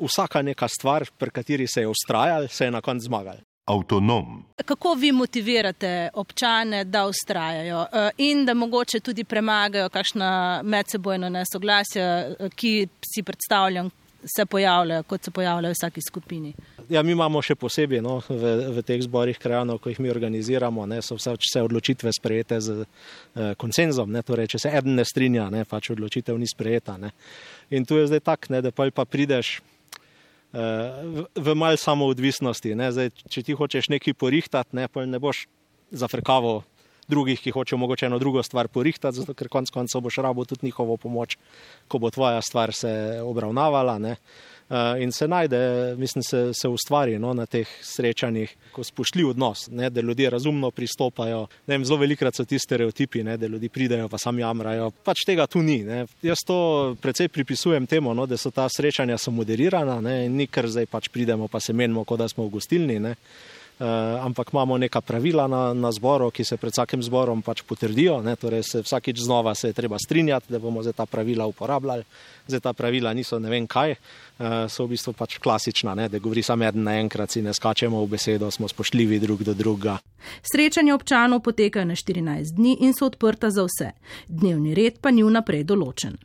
vsaka 0.00 0.42
neka 0.42 0.68
stvar, 0.68 1.06
pri 1.18 1.30
kateri 1.30 1.66
se 1.66 1.86
je 1.86 1.92
ustrajal, 1.92 2.48
se 2.48 2.64
je 2.64 2.74
na 2.74 2.80
koncu 2.80 3.10
zmagal. 3.10 3.44
Avtonom. 3.68 4.44
Kako 4.64 4.94
vi 4.94 5.12
motivirate 5.12 6.08
občane, 6.14 6.84
da 6.84 7.06
ustrajajo 7.06 7.86
eh, 7.92 8.10
in 8.16 8.44
da 8.44 8.54
mogoče 8.54 9.00
tudi 9.00 9.24
premagajo 9.24 9.88
kakšna 9.88 10.62
medsebojna 10.64 11.28
nesoglasja, 11.28 12.04
eh, 12.04 12.48
ki 12.54 12.88
si 13.04 13.22
predstavljam, 13.22 13.90
se 14.36 14.46
pojavljajo, 14.46 15.02
kot 15.02 15.24
se 15.24 15.30
pojavljajo 15.30 15.72
v 15.72 15.76
vsaki 15.76 16.00
skupini. 16.08 16.54
Ja, 16.88 17.02
mi 17.04 17.12
imamo 17.12 17.40
še 17.44 17.52
posebej 17.58 18.00
no, 18.04 18.18
v, 18.28 18.52
v 18.78 18.82
teh 18.86 19.00
zborih 19.04 19.36
krajanov, 19.40 19.82
ko 19.84 19.92
jih 19.92 19.98
mi 20.00 20.12
organiziramo, 20.12 20.86
ne, 20.88 21.02
so 21.04 21.18
vse, 21.18 21.34
vse 21.36 21.62
odločitve 21.66 22.12
sprejete 22.16 22.60
z 22.64 22.76
eh, 22.80 23.52
konsenzom. 23.60 24.08
Ne, 24.12 24.22
torej, 24.24 24.48
če 24.54 24.62
se 24.64 24.72
eden 24.72 24.96
ne 24.96 25.04
strinja, 25.04 25.50
ne, 25.52 25.66
pač 25.68 25.90
odločitev 25.92 26.38
ni 26.40 26.48
sprejeta. 26.48 26.96
Ne. 27.00 27.12
In 27.74 27.84
tu 27.84 28.00
je 28.00 28.06
zdaj 28.08 28.24
tak, 28.24 28.48
ne, 28.48 28.62
da 28.64 28.72
pa, 28.72 28.88
pa 28.94 29.04
prideš. 29.04 29.58
Eh, 30.56 30.56
v, 30.56 31.26
v 31.36 31.56
malj 31.60 31.76
samoodvisnosti. 31.84 32.72
Zdaj, 32.72 33.12
če 33.28 33.44
ti 33.44 33.52
hočeš 33.52 33.92
nekaj 33.92 34.16
porihtati, 34.16 34.72
ne, 34.80 34.88
ne 34.88 35.20
boš 35.20 35.44
zafrkavo 35.92 36.62
drugih, 37.08 37.40
ki 37.40 37.50
hočejo 37.50 37.78
mogoče 37.78 38.06
eno 38.06 38.18
drugo 38.18 38.42
stvar 38.42 38.68
porihtati, 38.68 39.16
zato 39.16 39.34
ker 39.34 39.48
konec 39.48 39.70
koncev 39.70 40.04
boš 40.04 40.20
rabo 40.24 40.44
tudi 40.44 40.66
njihovo 40.66 40.96
pomoč, 40.96 41.36
ko 41.88 41.98
bo 41.98 42.10
tvoja 42.10 42.42
stvar 42.42 42.72
se 42.74 43.20
obravnavala. 43.24 43.98
Ne. 43.98 44.16
Uh, 44.68 44.76
in 45.02 45.12
se 45.12 45.28
najde, 45.28 45.58
mislim, 45.96 46.22
se, 46.22 46.54
se 46.54 46.68
ustvari 46.68 47.18
no, 47.18 47.32
na 47.34 47.46
teh 47.46 47.68
srečanjih, 47.82 48.52
ko 48.72 48.82
spoštljiv 48.84 49.30
odnos, 49.30 49.62
ne, 49.72 49.88
da 49.90 50.00
ljudje 50.00 50.30
razumno 50.30 50.70
pristopajo. 50.70 51.46
Vem, 51.66 51.84
zelo 51.88 51.96
velikrat 51.98 52.36
so 52.36 52.44
ti 52.44 52.58
stereotipi, 52.58 53.22
ne, 53.24 53.36
da 53.36 53.46
ljudje 53.46 53.68
pridejo 53.68 54.08
pa 54.12 54.18
sami 54.18 54.42
jamrajo. 54.44 54.90
Pač 55.04 55.24
tega 55.26 55.46
tu 55.46 55.62
ni. 55.64 55.78
Ne. 55.88 56.04
Jaz 56.22 56.44
to 56.46 56.58
precej 57.00 57.32
pripisujem 57.32 57.86
temu, 57.86 58.12
no, 58.14 58.26
da 58.26 58.36
so 58.36 58.50
ta 58.52 58.68
srečanja 58.68 59.16
moderirana, 59.32 60.02
ne, 60.04 60.26
in 60.26 60.36
nikar 60.36 60.68
zdaj 60.68 60.86
pač 60.86 61.08
pridemo 61.08 61.48
pa 61.48 61.60
se 61.60 61.72
menimo, 61.72 62.04
kot 62.04 62.20
da 62.20 62.28
smo 62.28 62.44
v 62.44 62.58
gostilni. 62.60 63.00
Ne. 63.00 63.16
Uh, 63.78 63.86
ampak 64.26 64.50
imamo 64.52 64.78
neka 64.78 65.00
pravila 65.00 65.46
na, 65.46 65.74
na 65.74 65.92
zboru, 65.92 66.32
ki 66.34 66.44
se 66.44 66.56
pred 66.56 66.72
vsakim 66.74 67.02
zborom 67.02 67.42
pač 67.46 67.62
potrdijo. 67.62 68.16
Ne, 68.22 68.34
torej 68.36 68.62
se 68.62 68.80
vsakič 68.82 69.20
znova 69.22 69.54
se 69.54 69.68
je 69.68 69.72
treba 69.72 69.98
strinjati, 69.98 70.50
da 70.52 70.58
bomo 70.58 70.82
za 70.82 70.92
ta 70.92 71.06
pravila 71.06 71.46
uporabljali. 71.46 72.02
Za 72.46 72.60
ta 72.60 72.72
pravila 72.72 73.12
niso 73.14 73.38
ne 73.38 73.50
vem 73.50 73.66
kaj, 73.70 73.94
uh, 73.94 74.46
so 74.66 74.86
v 74.86 74.96
bistvu 74.96 75.12
pač 75.14 75.36
klasična, 75.38 75.94
ne, 75.94 76.08
da 76.08 76.18
govori 76.18 76.42
samo 76.42 76.64
eden 76.66 76.82
naenkrat, 76.82 77.30
si 77.30 77.42
ne 77.42 77.54
skačemo 77.54 78.02
v 78.02 78.08
besedo, 78.16 78.50
smo 78.50 78.68
spoštljivi 78.68 79.20
drug 79.22 79.44
do 79.46 79.54
druga. 79.54 79.98
Srečanje 80.42 80.94
občanov 80.94 81.44
potekajo 81.46 81.86
na 81.86 81.94
14 81.94 82.56
dni 82.56 82.80
in 82.80 82.96
so 82.98 83.06
odprta 83.06 83.50
za 83.50 83.62
vse. 83.62 83.92
Dnevni 84.26 84.74
red 84.74 84.98
pa 84.98 85.14
ni 85.14 85.22
vnaprej 85.22 85.62
določen. 85.62 86.18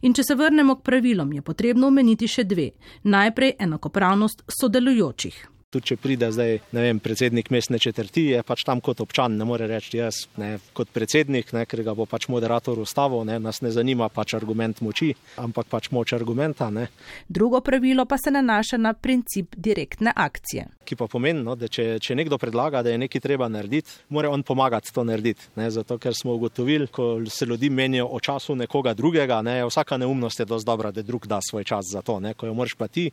In 0.00 0.14
če 0.16 0.24
se 0.24 0.34
vrnemo 0.34 0.78
k 0.78 0.86
pravilom, 0.88 1.34
je 1.36 1.44
potrebno 1.44 1.92
omeniti 1.92 2.24
še 2.24 2.46
dve. 2.48 2.70
Najprej 3.04 3.58
enakopravnost 3.60 4.46
sodelujočih. 4.48 5.55
Tudi 5.76 5.90
če 5.90 5.96
pride 6.00 6.30
zdaj, 6.32 6.54
ne 6.72 6.82
vem, 6.86 6.98
predsednik 7.04 7.50
mestne 7.52 7.76
četrti, 7.76 8.22
je 8.30 8.38
pač 8.48 8.62
tam 8.64 8.80
kot 8.80 9.02
občan, 9.04 9.34
ne 9.36 9.44
more 9.44 9.66
reči 9.68 9.98
jaz, 9.98 10.22
ne, 10.40 10.54
kot 10.72 10.88
predsednik, 10.88 11.50
ne, 11.52 11.66
ker 11.68 11.82
ga 11.84 11.92
bo 11.92 12.06
pač 12.08 12.30
moderator 12.32 12.80
ustavil, 12.80 13.26
ne, 13.28 13.36
nas 13.44 13.60
ne 13.60 13.68
zanima 13.74 14.08
pač 14.08 14.32
argument 14.38 14.80
moči, 14.80 15.10
ampak 15.36 15.68
pač 15.68 15.90
moč 15.92 16.14
argumenta. 16.16 16.70
Ne. 16.72 16.86
Drugo 17.28 17.60
pravilo 17.60 18.06
pa 18.08 18.16
se 18.16 18.32
nanaša 18.32 18.80
na 18.80 18.94
princip 18.96 19.52
direktne 19.52 20.16
akcije. 20.16 20.64
Ki 20.88 20.96
pa 20.96 21.10
pomeni, 21.12 21.44
no, 21.44 21.58
da 21.60 21.68
če, 21.68 21.98
če 22.00 22.16
nekdo 22.16 22.40
predlaga, 22.40 22.80
da 22.80 22.94
je 22.94 23.02
nekaj 23.04 23.20
treba 23.20 23.52
narediti, 23.52 23.98
mora 24.16 24.32
on 24.32 24.46
pomagati 24.46 24.96
to 24.96 25.04
narediti. 25.04 25.50
Ne, 25.60 25.68
zato, 25.74 26.00
ker 26.00 26.16
smo 26.16 26.38
ugotovili, 26.40 26.88
ko 26.88 27.18
se 27.28 27.44
ljudi 27.44 27.68
menijo 27.68 28.08
o 28.08 28.22
času 28.24 28.56
nekoga 28.56 28.96
drugega, 28.96 29.42
ne, 29.44 29.58
vsaka 29.68 30.00
neumnost 30.00 30.40
je 30.40 30.48
dosti 30.48 30.72
dobra, 30.72 30.94
da 30.94 31.04
drug 31.04 31.28
da 31.28 31.42
svoj 31.44 31.68
čas 31.68 31.92
za 31.92 32.00
to, 32.00 32.16
ne, 32.24 32.32
ko 32.32 32.48
jo 32.48 32.56
moraš 32.56 32.80
pa 32.80 32.88
ti 32.88 33.10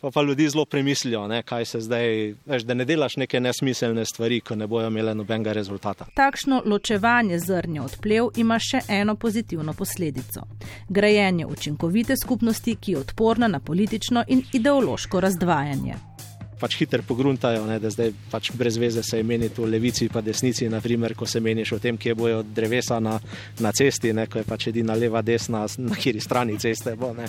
Pa, 0.00 0.10
pa 0.10 0.22
ljudi 0.22 0.48
zelo 0.48 0.64
premislijo, 0.64 1.26
ne, 1.26 1.42
kaj 1.42 1.64
se 1.64 1.80
zdaj, 1.80 2.34
veš, 2.46 2.62
da 2.62 2.74
ne 2.74 2.84
delaš 2.84 3.16
neke 3.16 3.40
nesmiselne 3.40 4.04
stvari, 4.04 4.40
ko 4.40 4.54
ne 4.54 4.66
bojo 4.66 4.88
imele 4.88 5.14
nobenega 5.14 5.52
rezultata. 5.52 6.06
Takšno 6.14 6.62
ločevanje 6.64 7.38
zrnja 7.38 7.84
od 7.84 7.96
plev 8.02 8.28
ima 8.36 8.58
še 8.58 8.80
eno 8.88 9.16
pozitivno 9.16 9.72
posledico: 9.72 10.42
grajenje 10.88 11.46
učinkovite 11.46 12.16
skupnosti, 12.16 12.76
ki 12.80 12.92
je 12.92 12.98
odporna 12.98 13.48
na 13.48 13.60
politično 13.60 14.24
in 14.28 14.44
ideološko 14.52 15.20
razdvajanje. 15.20 16.15
Pač 16.56 16.78
hiter 16.80 17.02
pogruntajo, 17.04 17.66
ne, 17.68 17.76
da 17.80 17.90
zdaj 17.92 18.14
pač 18.32 18.50
brez 18.56 18.78
veze 18.80 19.02
se 19.04 19.20
imeni 19.20 19.50
tu 19.52 19.66
levici 19.68 20.06
in 20.06 20.22
desnici, 20.24 20.68
naprimer, 20.72 21.14
ko 21.14 21.26
se 21.26 21.40
meniš 21.40 21.72
o 21.76 21.78
tem, 21.78 21.98
kje 21.98 22.14
bojo 22.14 22.42
drevesa 22.42 23.00
na, 23.00 23.18
na 23.60 23.72
cesti, 23.72 24.12
ne, 24.12 24.26
ko 24.26 24.38
je 24.38 24.44
pač 24.48 24.68
edina 24.68 24.94
leva, 24.94 25.22
desna, 25.22 25.66
na 25.78 25.94
kjeri 25.94 26.20
strani 26.20 26.58
ceste 26.58 26.96
bo. 26.96 27.12
Ne. 27.12 27.28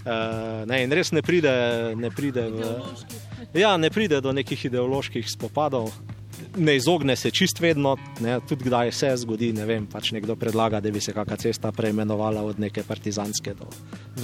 Uh, 0.00 0.62
ne, 0.70 0.84
in 0.84 0.92
res 0.92 1.10
ne 1.12 1.22
pride, 1.22 1.50
ne, 1.98 2.10
pride 2.14 2.46
v, 2.48 2.70
ja, 3.58 3.76
ne 3.76 3.90
pride 3.90 4.20
do 4.22 4.32
nekih 4.32 4.64
ideoloških 4.70 5.26
spopadov, 5.28 5.90
ne 6.56 6.76
izogne 6.76 7.16
se 7.16 7.30
čist 7.30 7.60
vedno, 7.60 7.96
ne, 8.20 8.38
tudi 8.48 8.64
kdaj 8.64 8.92
se 8.92 9.16
zgodi, 9.16 9.52
ne 9.52 9.66
vem, 9.66 9.86
pač 9.86 10.12
nekdo 10.12 10.36
predlaga, 10.36 10.80
da 10.80 10.90
bi 10.90 11.00
se 11.00 11.12
kakšna 11.12 11.36
cesta 11.36 11.72
preimenovala 11.72 12.42
od 12.42 12.60
neke 12.60 12.82
partizanske 12.82 13.54
do 13.54 13.68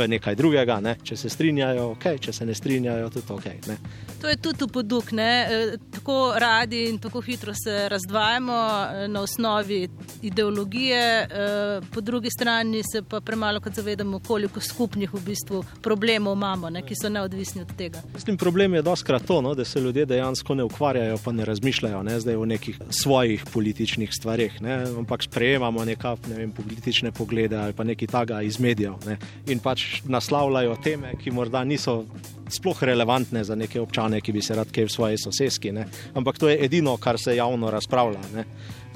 nekaj 0.06 0.34
drugega. 0.36 0.80
Ne. 0.80 0.96
Če 1.04 1.16
se 1.16 1.30
strinjajo, 1.30 1.90
ok, 1.94 2.06
če 2.20 2.32
se 2.32 2.46
ne 2.46 2.54
strinjajo, 2.54 3.08
tudi 3.14 3.32
ok. 3.32 3.46
Ne. 3.68 3.76
To 4.20 4.30
je 4.30 4.36
tudi 4.42 4.68
poduk, 4.72 5.12
ne? 5.16 5.30
E, 5.46 5.78
tako 5.94 6.34
radi 6.38 6.86
in 6.90 6.98
tako 7.02 7.20
hitro 7.24 7.54
se 7.54 7.88
razdvajamo 7.88 8.58
e, 8.58 9.08
na 9.08 9.22
osnovi 9.22 9.88
ideologije, 10.22 11.00
e, 11.00 11.46
po 11.94 12.00
drugi 12.00 12.30
strani 12.30 12.82
se 12.92 13.02
pa 13.02 13.20
premalo 13.20 13.60
kot 13.60 13.74
zavedamo, 13.74 14.20
koliko 14.26 14.60
skupnih 14.60 15.14
v 15.14 15.22
bistvu 15.26 15.62
problemov 15.82 16.36
imamo, 16.36 16.70
ne? 16.70 16.82
ki 16.86 16.94
so 16.98 17.08
neodvisni 17.08 17.62
od 17.62 17.72
tega. 17.76 18.02
Mislim, 18.14 18.36
problem 18.36 18.74
je 18.74 18.82
doskrat 18.82 19.24
to, 19.26 19.40
no, 19.42 19.54
da 19.54 19.64
se 19.64 19.80
ljudje 19.80 20.06
dejansko 20.06 20.54
ne 20.54 20.64
ukvarjajo, 20.64 21.18
pa 21.24 21.32
ne 21.32 21.44
razmišljajo 21.44 22.02
ne, 22.02 22.15
zdaj 22.20 22.36
o 22.36 22.44
nekih 22.44 22.78
svojih 22.90 23.44
političnih 23.52 24.14
stvarih, 24.14 24.60
ne, 24.62 24.78
ampak 24.98 25.26
sprejemamo 25.26 25.84
neka 25.84 26.16
ne 26.28 26.38
vem, 26.40 26.52
politične 26.52 27.12
poglede 27.12 27.56
ali 27.56 27.72
pa 27.72 27.84
nekaj 27.84 28.08
taga 28.08 28.42
iz 28.42 28.60
medijev 28.60 28.94
ne, 29.06 29.18
in 29.46 29.60
pač 29.60 30.02
naslavljajo 30.08 30.76
teme, 30.84 31.14
ki 31.22 31.30
morda 31.30 31.64
niso 31.64 32.04
sploh 32.50 32.82
relevantne 32.82 33.44
za 33.44 33.54
neke 33.54 33.80
občane, 33.80 34.20
ki 34.20 34.32
bi 34.32 34.42
se 34.42 34.54
rad 34.54 34.70
kaj 34.72 34.86
v 34.86 34.92
svoji 34.92 35.18
sosedski. 35.18 35.72
Ampak 36.14 36.38
to 36.38 36.48
je 36.48 36.58
edino, 36.64 36.96
kar 36.96 37.18
se 37.18 37.36
javno 37.36 37.70
razpravlja. 37.70 38.20
Ne. 38.34 38.44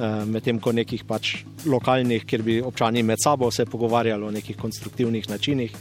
Eh, 0.00 0.24
medtem 0.24 0.60
ko 0.62 0.72
nekih 0.72 1.02
pač 1.04 1.42
lokalnih, 1.68 2.24
kjer 2.24 2.42
bi 2.42 2.60
občani 2.64 3.02
med 3.02 3.20
sabo 3.20 3.50
se 3.50 3.66
pogovarjali 3.66 4.24
o 4.24 4.30
nekih 4.32 4.56
konstruktivnih 4.56 5.28
načinih, 5.28 5.74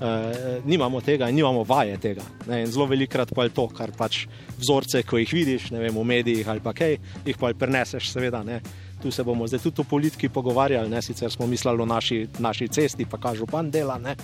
uh, 0.00 0.64
nimamo 0.64 1.00
tega 1.00 1.30
nimamo 1.30 1.64
vaje 1.64 1.98
tega. 1.98 2.22
Ne, 2.46 2.66
zelo 2.66 2.86
velikrat 2.86 3.32
pa 3.34 3.46
je 3.46 3.54
to, 3.54 3.68
kar 3.68 3.92
pač 3.96 4.26
vzorce, 4.58 5.02
ko 5.02 5.18
jih 5.18 5.32
vidiš 5.32 5.70
vem, 5.70 5.94
v 5.94 6.04
medijih 6.04 6.48
ali 6.48 6.62
pa 6.64 6.72
kaj, 6.72 6.98
jih 7.26 7.40
pa 7.40 7.52
preneseš, 7.54 8.12
seveda. 8.12 8.42
Ne. 8.46 8.60
Tu 9.02 9.10
se 9.14 9.22
bomo 9.22 9.46
zdaj 9.46 9.62
tudi 9.62 9.82
o 9.82 9.86
politiki 9.86 10.28
pogovarjali, 10.28 10.90
ne 10.90 11.02
sicer 11.02 11.30
smo 11.30 11.46
mislili 11.46 11.82
o 11.82 11.86
naši, 11.86 12.24
naši 12.38 12.68
cesti, 12.68 13.06
pa 13.06 13.20
kažu 13.22 13.46
pan 13.46 13.70
dela, 13.70 13.98
ne, 13.98 14.16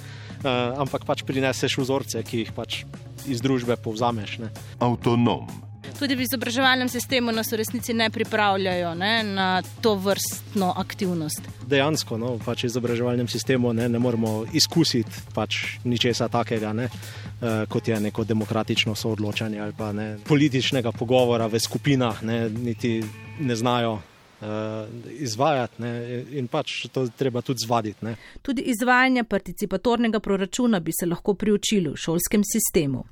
uh, 0.42 0.80
ampak 0.82 1.06
pač 1.06 1.22
prineseš 1.22 1.78
vzorce, 1.78 2.24
ki 2.26 2.42
jih 2.42 2.50
pač 2.56 2.82
iz 3.30 3.44
družbe 3.44 3.78
povzameš. 3.78 4.40
Ne. 4.42 4.50
Avtonom 4.82 5.63
tudi 5.98 6.14
v 6.14 6.24
izobraževalnem 6.26 6.88
sistemu 6.88 7.32
nas 7.32 7.52
v 7.52 7.56
resnici 7.56 7.94
ne 7.94 8.10
pripravljajo 8.10 8.94
ne, 8.94 9.22
na 9.22 9.62
to 9.80 9.94
vrstno 9.94 10.72
aktivnost. 10.76 11.40
Dejansko, 11.66 12.18
no, 12.18 12.36
pač 12.44 12.64
v 12.64 12.70
izobraževalnem 12.72 13.28
sistemu 13.28 13.72
ne, 13.72 13.88
ne 13.88 13.98
moremo 13.98 14.44
izkusiti 14.52 15.24
pač 15.34 15.78
ničesar 15.84 16.30
takega, 16.30 16.72
ne, 16.72 16.88
uh, 16.88 17.64
kot 17.68 17.88
je 17.88 18.00
neko 18.00 18.24
demokratično 18.24 18.94
soodločanje 18.94 19.60
ali 19.60 19.76
pa 19.76 19.92
ne, 19.92 20.16
političnega 20.26 20.92
pogovora 20.92 21.46
v 21.46 21.60
skupinah, 21.60 22.22
ne, 22.22 22.48
niti 22.50 22.98
ne 23.40 23.56
znajo. 23.56 24.00
Uh, 24.44 24.84
izvajati 25.24 25.80
ne, 25.80 25.90
in 26.36 26.50
pač 26.52 26.90
to 26.92 27.06
treba 27.16 27.40
tudi 27.40 27.64
zvaditi. 27.64 28.04
Ne. 28.04 28.16
Tudi 28.42 28.66
izvajanje 28.68 29.24
participatornega 29.24 30.20
proračuna 30.20 30.80
bi 30.84 30.92
se 30.92 31.06
lahko 31.06 31.34
priučilo 31.34 31.94
v 31.94 32.02
šolskem 32.02 32.42
sistemu. 32.44 33.04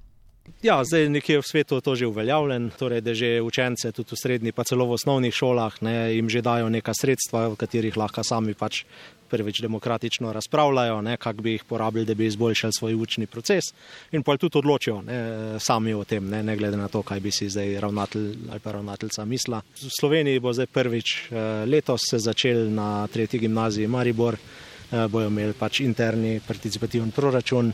Ja, 0.63 0.83
zdaj 0.85 1.09
nekje 1.09 1.39
v 1.39 1.47
svetu 1.47 1.79
je 1.79 1.81
to 1.87 1.95
že 1.95 2.07
uveljavljen, 2.07 2.71
torej 2.79 3.01
da 3.01 3.15
že 3.15 3.43
učence 3.43 3.93
tudi 3.93 4.15
v 4.15 4.19
srednji, 4.19 4.51
pa 4.53 4.65
celo 4.67 4.87
v 4.87 4.99
osnovnih 4.99 5.35
šolah, 5.35 5.83
ne, 5.83 6.15
jim 6.15 6.29
že 6.31 6.43
dajo 6.43 6.67
neka 6.71 6.95
sredstva, 6.95 7.49
v 7.55 7.59
katerih 7.59 7.97
lahko 7.97 8.23
sami 8.27 8.55
pač 8.55 8.83
prvič 9.31 9.63
demokratično 9.63 10.33
razpravljajo, 10.33 11.03
kako 11.19 11.43
bi 11.43 11.53
jih 11.57 11.65
porabili, 11.65 12.05
da 12.05 12.15
bi 12.15 12.27
izboljšali 12.27 12.73
svoj 12.79 12.95
učni 12.95 13.27
proces 13.27 13.73
in 14.13 14.23
pa 14.23 14.37
tudi 14.37 14.59
odločijo 14.59 15.03
ne, 15.03 15.19
sami 15.59 15.95
o 15.95 16.05
tem, 16.05 16.29
ne, 16.29 16.43
ne 16.43 16.57
glede 16.57 16.77
na 16.77 16.89
to, 16.89 17.03
kaj 17.03 17.21
bi 17.21 17.31
si 17.31 17.49
zdaj 17.49 17.81
ravnatelj 17.81 18.51
ali 18.51 18.61
pa 18.61 18.73
ravnateljca 18.73 19.25
misla. 19.25 19.63
V 19.83 19.91
Sloveniji 20.01 20.43
bo 20.43 20.53
zdaj 20.53 20.67
prvič 20.67 21.09
eh, 21.31 21.67
letos 21.67 22.07
se 22.11 22.19
začel 22.19 22.69
na 22.71 23.07
tretji 23.07 23.41
gimnaziji 23.41 23.87
Maribor, 23.87 24.37
eh, 24.37 25.09
bojo 25.09 25.31
imeli 25.31 25.55
pač 25.59 25.81
interni 25.81 26.41
participativen 26.47 27.11
proračun 27.11 27.73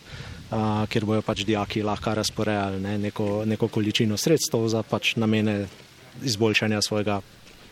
kjer 0.89 1.05
bojo 1.05 1.23
pač 1.23 1.45
dijaki 1.45 1.83
lahko 1.83 2.15
razporejali 2.15 2.81
ne, 2.81 2.99
neko, 2.99 3.45
neko 3.47 3.69
količino 3.69 4.17
sredstev 4.17 4.69
za 4.69 4.83
pač 4.83 5.17
namene 5.17 5.67
izboljšanja 6.25 6.83
svojega 6.83 7.21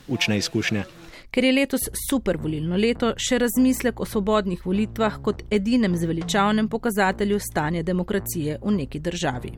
učne 0.09 0.39
izkušnje. 0.39 0.85
Ker 1.31 1.45
je 1.45 1.53
letos 1.53 1.81
super 2.09 2.39
volilno 2.41 2.77
leto, 2.77 3.11
še 3.19 3.41
razmislek 3.43 4.01
o 4.01 4.07
svobodnih 4.07 4.63
volitvah 4.67 5.19
kot 5.23 5.43
edinem 5.51 5.97
zveličavnem 5.97 6.69
pokazatelju 6.69 7.41
stanja 7.43 7.83
demokracije 7.83 8.61
v 8.63 8.77
neki 8.77 9.01
državi. 9.01 9.53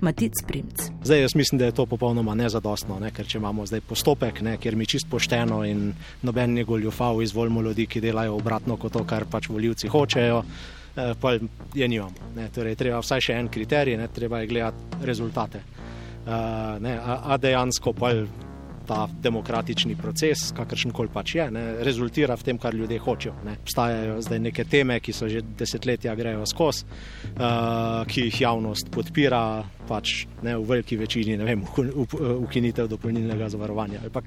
Matic 0.00 0.40
Primc. 0.46 0.88
Zdaj, 1.04 1.20
jaz 1.20 1.34
mislim, 1.34 1.58
da 1.58 1.68
je 1.68 1.76
to 1.76 1.86
popolnoma 1.86 2.34
nezadostno, 2.34 2.96
ne? 2.98 3.10
ker 3.12 3.26
če 3.28 3.38
imamo 3.38 3.66
zdaj 3.68 3.82
postopek, 3.84 4.40
ne? 4.40 4.56
kjer 4.56 4.76
mi 4.76 4.88
čist 4.88 5.10
pošteno 5.10 5.60
in 5.68 5.90
noben 6.22 6.54
ne 6.56 6.64
goljufal 6.64 7.22
izvolimo 7.22 7.62
ljudi, 7.62 7.86
ki 7.86 8.00
delajo 8.00 8.38
obratno 8.40 8.78
kot 8.80 8.96
to, 8.96 9.04
kar 9.04 9.28
pač 9.30 9.50
voljivci 9.52 9.92
hočejo. 9.92 10.42
Eh, 10.96 11.14
pa 11.20 11.32
je 11.74 11.88
nimamo. 11.88 12.32
Ne, 12.36 12.48
torej, 12.54 12.74
treba 12.74 12.98
vsaj 12.98 13.22
še 13.22 13.36
en 13.38 13.48
kriterij, 13.48 13.96
ne, 13.96 14.08
treba 14.10 14.40
je 14.40 14.50
gledati 14.50 15.04
rezultate. 15.06 15.62
Uh, 16.20 16.76
ne, 16.84 16.98
a, 17.00 17.14
a 17.32 17.36
dejansko 17.40 17.94
pa 17.96 18.10
ta 18.90 19.06
demokratični 19.22 19.94
proces, 19.94 20.48
kakršen 20.56 20.90
koli 20.94 21.12
pač 21.14 21.36
je, 21.38 21.46
ne, 21.54 21.64
rezultira 21.86 22.34
v 22.34 22.46
tem, 22.48 22.58
kar 22.58 22.74
ljudje 22.74 22.98
hočejo. 22.98 23.34
Ne. 23.46 23.54
Obstajajo 23.62 24.16
zdaj 24.26 24.42
neke 24.48 24.64
teme, 24.66 24.98
ki 24.98 25.14
so 25.14 25.28
že 25.30 25.44
desetletja 25.58 26.16
grejo 26.18 26.42
skozi, 26.50 26.88
uh, 27.36 28.02
ki 28.10 28.26
jih 28.26 28.40
javnost 28.42 28.90
podpira, 28.90 29.62
pač 29.86 30.24
ne, 30.42 30.56
v 30.58 30.66
veliki 30.66 30.98
večini, 30.98 31.38
ne 31.38 31.46
vem, 31.46 31.62
ukinitev 32.42 32.90
dopolnilnega 32.90 33.48
zavarovanja 33.54 34.02
ali 34.02 34.12
pa, 34.14 34.22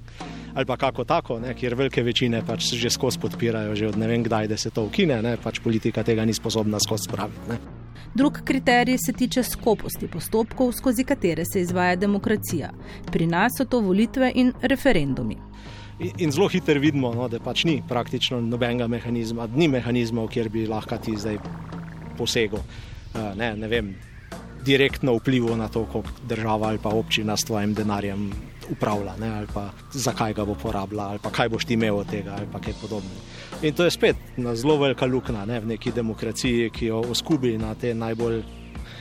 ali 0.55 0.67
pa 0.67 0.79
kako 0.79 1.07
tako, 1.07 1.39
ne, 1.43 1.53
kjer 1.59 1.75
velike 1.79 2.03
večine 2.03 2.43
pač 2.47 2.73
že 2.79 2.91
skozi 2.91 3.19
podpirajo, 3.19 3.75
že 3.75 3.91
od 3.91 3.99
ne 3.99 4.07
vem 4.07 4.23
kdaj, 4.23 4.51
da 4.51 4.57
se 4.59 4.71
to 4.71 4.87
ukine, 4.87 5.21
ne, 5.23 5.37
pač 5.43 5.59
politika 5.63 6.07
tega 6.07 6.25
ni 6.25 6.35
sposobna 6.35 6.79
skozi 6.79 7.11
spraviti. 7.11 7.82
Drug 8.13 8.39
kriterij 8.43 8.97
se 9.05 9.13
tiče 9.13 9.43
skoposti 9.43 10.07
postopkov, 10.07 10.71
skozi 10.71 11.03
katere 11.03 11.45
se 11.45 11.61
izvaja 11.61 11.95
demokracija. 11.95 12.69
Pri 13.11 13.27
nas 13.27 13.57
so 13.57 13.65
to 13.65 13.79
volitve 13.79 14.31
in 14.35 14.53
referendumi. 14.61 15.37
In, 15.99 16.11
in 16.17 16.31
zelo 16.31 16.47
hitro 16.47 16.79
vidimo, 16.79 17.13
no, 17.13 17.27
da 17.27 17.39
pač 17.39 17.63
ni 17.65 17.81
praktično 17.89 18.41
nobenega 18.41 18.87
mehanizma, 18.87 19.47
ni 19.55 19.67
mehanizmov, 19.67 20.29
kjer 20.29 20.49
bi 20.49 20.67
lahko 20.67 20.97
ti 20.97 21.17
zdaj 21.17 21.37
posegel. 22.17 22.61
Uh, 23.13 23.33
ne, 23.37 23.55
ne 23.57 23.67
vem, 23.67 23.93
direktno 24.65 25.17
vplival 25.17 25.57
na 25.57 25.67
to, 25.67 25.85
kako 25.85 26.27
država 26.29 26.67
ali 26.67 26.77
pa 26.83 26.89
občina 26.89 27.37
s 27.37 27.45
tvojim 27.49 27.73
denarjem 27.73 28.31
upravlja, 28.69 29.17
ne, 29.19 29.29
ali 29.37 29.47
pa 29.53 29.69
zakaj 29.93 30.33
ga 30.33 30.45
bo 30.45 30.55
porabila, 30.55 31.09
ali 31.09 31.19
pa 31.19 31.29
kaj 31.29 31.49
boš 31.49 31.65
ti 31.65 31.73
imel 31.73 31.97
od 31.97 32.09
tega, 32.09 32.37
ali 32.37 32.47
pa 32.51 32.59
kaj 32.59 32.73
podobnega. 32.81 33.32
In 33.63 33.73
to 33.73 33.85
je 33.87 33.91
spet 33.91 34.15
zelo 34.53 34.75
velika 34.77 35.05
luknja 35.05 35.45
ne, 35.45 35.59
v 35.63 35.69
neki 35.71 35.91
demokraciji, 35.95 36.67
ki 36.69 36.89
jo 36.89 36.97
oskubi 37.13 37.55
na 37.57 37.71
te 37.79 37.93
najbolj. 37.95 38.43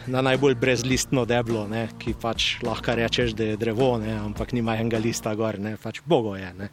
Na 0.06 0.18
najbolj 0.22 0.56
brezlistno 0.58 1.22
deblo, 1.26 1.60
ne, 1.70 1.84
ki 1.98 2.14
pač 2.18 2.56
lahko 2.66 2.94
rečeš, 2.98 3.36
da 3.38 3.52
je 3.52 3.58
drevo, 3.58 3.92
ne, 4.02 4.16
ampak 4.18 4.50
nima 4.50 4.74
enega 4.78 4.98
lista 4.98 5.30
gor, 5.38 5.60
ne, 5.62 5.76
pač 5.78 6.00
bogo 6.06 6.34
je. 6.34 6.48
Ne. 6.58 6.68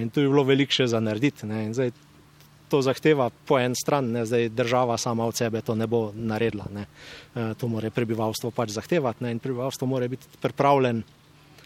In 0.00 0.08
tu 0.08 0.24
je 0.24 0.30
bilo 0.30 0.46
veliko 0.48 0.72
še 0.72 0.86
za 0.88 1.00
narediti. 1.00 1.44
Zdaj, 1.44 1.92
to 2.72 2.80
zahteva 2.84 3.28
po 3.28 3.58
en 3.60 3.76
stran, 3.76 4.08
ne, 4.12 4.24
zdaj 4.28 4.48
država 4.56 4.96
sama 4.96 5.28
od 5.28 5.36
sebe 5.36 5.60
to 5.60 5.76
ne 5.76 5.88
bo 5.88 6.08
naredila. 6.16 6.68
Ne. 6.72 6.86
To 7.60 7.68
mora 7.68 7.92
prebivalstvo 7.92 8.52
pač 8.56 8.72
zahtevati 8.76 9.24
ne, 9.24 9.36
in 9.36 9.44
prebivalstvo 9.44 9.88
mora 9.88 10.08
biti 10.08 10.28
pripravljeno 10.40 11.17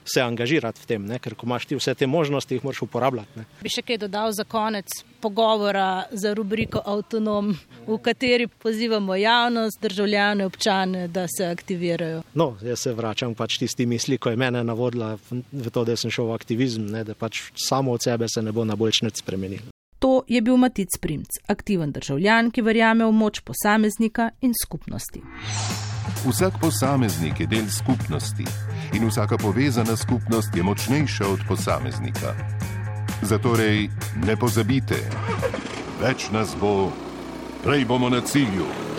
se 0.04 0.20
angažirati 0.20 0.80
v 0.82 0.86
tem, 0.86 1.06
ne? 1.06 1.18
ker 1.18 1.34
ko 1.34 1.46
imaš 1.46 1.66
ti 1.66 1.76
vse 1.78 1.94
te 1.94 2.06
možnosti, 2.06 2.54
jih 2.54 2.64
moraš 2.64 2.82
uporabljati. 2.82 3.38
Ne? 3.38 3.44
Bi 3.62 3.72
še 3.72 3.84
kaj 3.86 4.00
dodal 4.04 4.32
za 4.32 4.44
konec 4.44 5.02
pogovora 5.22 6.04
za 6.10 6.34
rubriko 6.34 6.82
Autonom, 6.84 7.52
v 7.86 7.98
kateri 8.02 8.46
pozivamo 8.46 9.14
javnost, 9.16 9.80
državljane, 9.82 10.46
občane, 10.46 11.06
da 11.08 11.26
se 11.30 11.46
aktivirajo. 11.46 12.22
No, 12.34 12.56
jaz 12.62 12.86
se 12.86 12.92
vračam 12.92 13.34
pač 13.38 13.58
tisti 13.62 13.86
misli, 13.86 14.18
ko 14.18 14.30
je 14.30 14.40
mene 14.40 14.64
navodila 14.64 15.14
v 15.30 15.70
to, 15.70 15.84
da 15.84 15.96
sem 15.96 16.10
šel 16.10 16.32
v 16.32 16.38
aktivizem, 16.38 16.90
ne? 16.90 17.04
da 17.04 17.14
pač 17.14 17.44
samo 17.54 17.94
od 17.94 18.02
sebe 18.02 18.28
se 18.28 18.42
ne 18.42 18.52
bo 18.52 18.64
na 18.64 18.76
boljšnec 18.76 19.22
spremenil. 19.22 19.70
To 20.02 20.22
je 20.28 20.40
bil 20.42 20.56
Matic 20.56 20.98
Primc, 21.00 21.28
aktiven 21.46 21.92
državljan, 21.92 22.50
ki 22.50 22.62
verjame 22.62 23.06
v 23.06 23.12
moč 23.14 23.40
posameznika 23.46 24.30
in 24.42 24.50
skupnosti. 24.64 25.22
Vsak 26.26 26.58
posameznik 26.60 27.40
je 27.40 27.46
del 27.46 27.68
skupnosti 27.70 28.44
in 28.92 29.06
vsaka 29.06 29.38
povezana 29.38 29.96
skupnost 29.96 30.56
je 30.56 30.62
močnejša 30.62 31.28
od 31.28 31.46
posameznika. 31.48 32.34
Zatorej 33.22 33.88
ne 34.26 34.36
pozabite, 34.36 34.98
več 36.02 36.30
nas 36.34 36.56
bo, 36.60 36.90
prej 37.62 37.84
bomo 37.86 38.10
na 38.10 38.20
cilju. 38.20 38.91